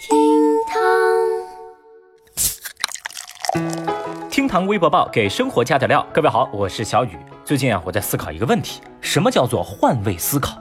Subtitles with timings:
[0.00, 0.16] 厅
[0.66, 0.80] 堂，
[4.30, 6.06] 厅堂微博报给生活加点料。
[6.10, 7.18] 各位好，我是小雨。
[7.44, 10.56] 最近啊，我在思考一个问题：什么叫做换位思考？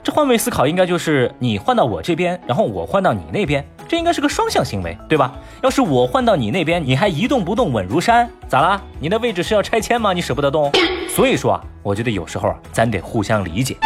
[0.00, 5.34] 这换位思考应该就是你换到我这边，然后我换到你那边，这应该是个双向行为，对吧？
[5.60, 8.80] 要是我换到你那边，你还一动不动，稳如山，咋啦？
[9.00, 10.12] 你的位置是要拆迁吗？
[10.12, 10.70] 你舍不得动？
[11.08, 13.76] 所以说啊，我觉得有时候啊，咱得互相理解。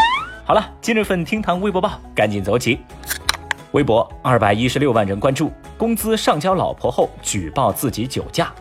[0.45, 2.81] 好了，今日份厅堂微博报，赶紧走起。
[3.73, 8.53] 微博二百一十六万人关注，工资上交老婆后举报自己酒驾。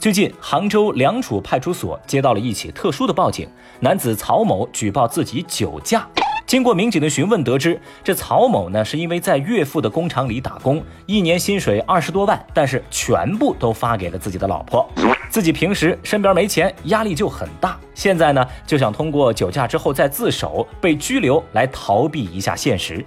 [0.00, 3.48] 最近，杭州良渚派出所接到了一起特殊的报警，
[3.80, 6.06] 男子曹某举报自己酒驾。
[6.54, 14.88] 经过民警的询问，得知这曹某呢是因为在岳父的工厂里打工，一年薪水二十多万，但是全部都发给了自己的老婆。
[15.28, 17.76] 自己平时身边没钱，压力就很大。
[17.92, 23.04] 现在呢，就想通过酒驾之后再自首被拘留来逃避一下现实。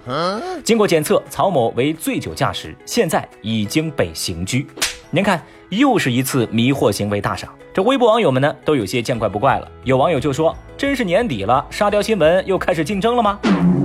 [0.62, 4.66] 经过检测，曹某为醉酒驾驶，现在已经被刑拘。
[5.10, 7.48] 您看，又是一次迷惑行为大赏。
[7.72, 9.66] 这微博网友们呢，都有些见怪不怪了。
[9.84, 13.38] 有网友就说：“真是年底了，沙雕新闻又开始竞争了吗？”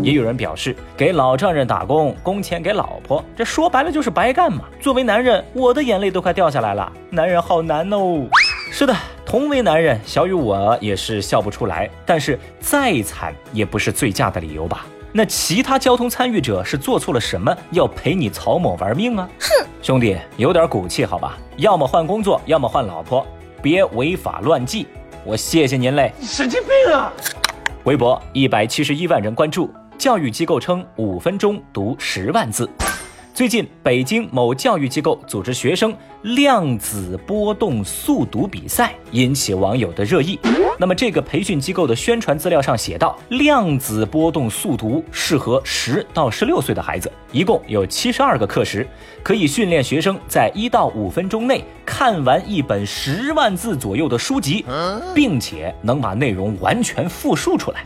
[0.04, 6.92] 也有人表示：“给老丈人打工，工钱给老婆，这说白了就是白干嘛。”作为男人，我的眼泪都快掉下来了。
[7.10, 8.28] 男人好难哦。
[8.70, 8.94] 是的，
[9.26, 11.90] 同为男人，小雨我也是笑不出来。
[12.06, 14.86] 但是再惨也不是醉驾的理由吧？
[15.16, 19.30] 那其他交通参与者是做错了什么，要陪你曹某玩命啊？
[19.40, 21.38] 哼，兄弟，有点骨气好吧？
[21.58, 23.24] 要么换工作，要么换老婆，
[23.62, 24.88] 别违法乱纪。
[25.24, 26.12] 我谢谢您嘞。
[26.20, 27.14] 神经病啊！
[27.84, 32.68] 微博一百七十一万人关注，教育机构称五分钟读十万字。
[33.34, 40.40] 最近，北京某教育机构组织学生量子波动速读比赛，引起网友的热议。
[40.78, 48.88] 那么，这个培训机构的宣传资料上写道，量子波动速读适合十到十六岁的孩子，一共有七十二个课时，
[49.24, 54.64] 可以训练学生在一到五分钟内看完一本十万字左右的书籍，
[55.16, 57.84] 并且能把内容完全复述出来。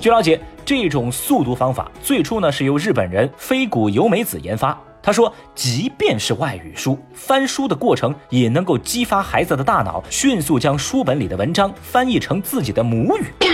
[0.00, 4.76] 据了解，这种速读方法最初呢是由日本人飞谷由美子研发。
[5.02, 13.45] 他说，即便是外语书，翻书的过程也能够激发孩子的大脑，迅速将书本里的文章翻译成自己的母语。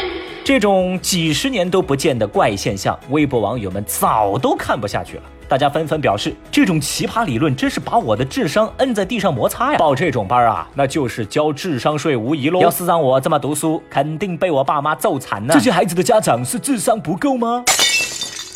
[0.44, 5.22] 这种几十年都不见的怪现象，微博网友们早都看不下去了。
[5.48, 9.78] 大家纷纷表示，这种奇葩理论真是把我的智商摁在地上摩擦呀！
[9.78, 12.60] 报这种班啊，那就是交智商税无疑喽。
[12.60, 15.54] 要是让我这么读书，肯定被我爸妈揍惨了。
[15.54, 17.62] 这些孩子的家长是智商不够吗？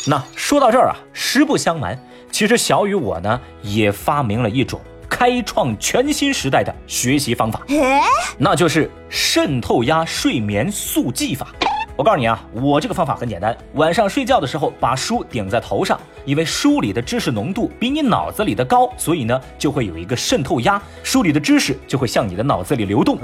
[0.07, 1.97] 那说到这儿啊，实不相瞒。
[2.29, 4.77] 其实小雨我呢也发明了一种
[5.07, 7.61] 开创全新时代的学习方法，
[8.37, 11.47] 那就是渗透压睡眠速记法。
[11.97, 23.17] 我告诉你啊，我这个方法很简单，晚上睡觉的时候把书顶在头上，因为书里的知识浓度比你脑子里的高，所以呢就会有一个渗透压，书里的知识就会向你的脑子里流动。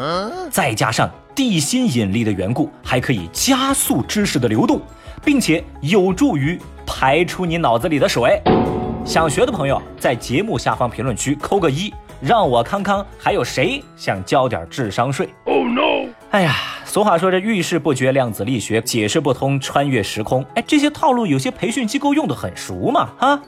[0.49, 4.81] 再加上地心引力的缘故，还可以加速知识的流动，
[5.23, 8.41] 并且有助于排出你脑子里的水。
[9.05, 15.29] 想学的朋友在节目下方评论区扣个一，让我看看还有谁想交点智商税。
[15.45, 16.09] Oh no！
[16.33, 20.43] 哎呀，俗话说这遇事不决量子力学，解释不通穿越时空。
[20.55, 23.39] 哎，这些套路有些培训机构用的很熟嘛，哈。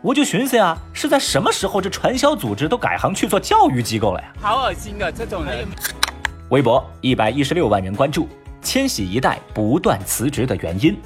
[0.00, 4.32] 我就寻思呀，是在什么时候这传销组织都改行去做教育机构了呀？
[4.40, 5.66] 好恶心啊，这种人。
[6.50, 8.28] 微博一百一十六万人关注，
[8.62, 10.96] 千禧一代不断辞职的原因。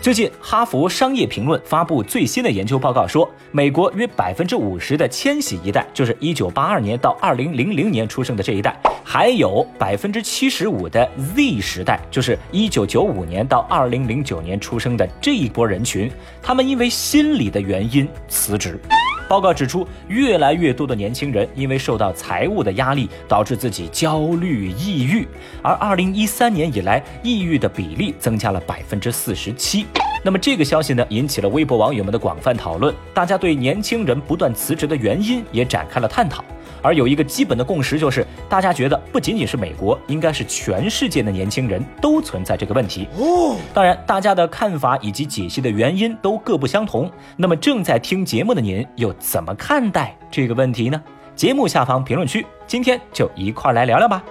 [0.00, 8.74] 最近，哈佛商业评论发布最新的研究报告说，美国约百分之五十的千禧一代，就是一九八二年到二零零零年出生的这一代，
[9.08, 16.10] 还有百分之七十五的 Z 时代，就是一九九五年到二零零九年出生的这一波人群，
[16.42, 18.80] 他们因为心理的原因辞职。
[19.28, 25.24] 报告指出，越来越多的年轻人因为受到财务的压力，导致自己焦虑、抑郁。
[25.62, 29.86] 而二零一三年以来，抑郁的比例增加了百分之四十七。
[30.26, 36.44] 那么这个消息呢，引起了微博网友们的广泛讨论，大家对年轻人不断辞职的原因也展开了探讨。
[36.82, 43.06] 而有一个基本的共识，就是大家觉得不仅仅是美国，应该是全世界的年轻人都存在这个问题。
[43.16, 47.08] 哦，当然，大家的看法以及解析的原因都各不相同。
[47.36, 51.00] 那么正在听节目的您又怎么看待这个问题呢？
[51.36, 54.24] 节目下方评论区，今天就一块来聊聊吧。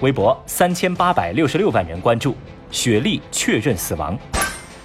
[0.00, 2.36] 微博三千八百六十六万人关注，
[2.70, 4.18] 雪莉确认死亡。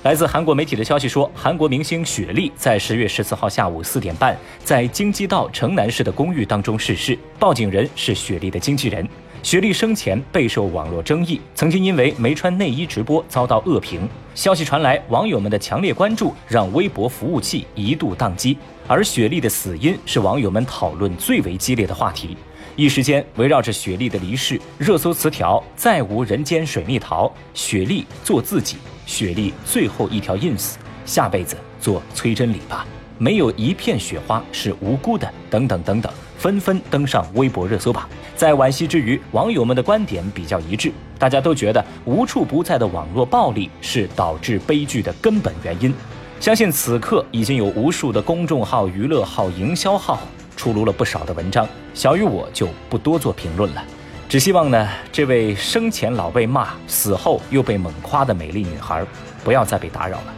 [0.04, 7.18] 来自韩国媒体的消息说，韩国明星雪莉在十月十四号下午四点半，在京畿道城南市的公寓当中逝世。
[7.38, 9.08] 报警人是雪莉的经纪人。
[9.44, 14.08] 雪莉生前备受网络争议，曾经因为没穿内衣直播遭到恶评。
[14.34, 22.38] 消息传来，网友们的强烈关注让微博服务器一度宕机，而雪莉的死因是网友们讨论最为激烈的话题。
[22.82, 30.74] 一时间，围绕着雪莉的离世，热搜词条“再无人间水蜜桃”、“雪莉做自己”、“雪莉最后一条 ins”、
[31.06, 32.84] “下辈子做崔真理吧”、
[33.20, 36.12] “没有一片雪花是无辜的”等等等等。
[36.40, 38.10] 纷纷登上微博热搜榜。
[38.36, 45.94] 在惋惜之余，网友们的观点比较一致，大家都觉得无处不在的网络暴力是导致悲剧的根本原因。
[46.40, 50.20] 相信此刻已经有无数的公众号、娱乐号、营销号
[50.62, 53.84] 出炉了不少的文章，小雨我就不多做评论了。
[54.30, 59.04] 只希望呢，这位生前老被骂、死后又被猛夸的美丽女孩，
[59.44, 60.34] 不要再被打扰了。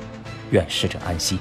[0.52, 1.40] 愿逝者安息。